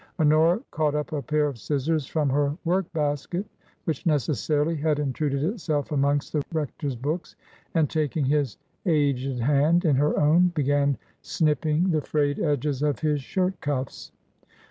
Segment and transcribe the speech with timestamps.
[0.19, 3.45] Honora caught up a pair of scissors from her work basket,
[3.83, 7.35] which necessarily had intruded itself amongst the rector's books,
[7.75, 13.21] and taking his aged hand in her own, began snipping the frayed edges of his
[13.21, 14.09] shirt cufis.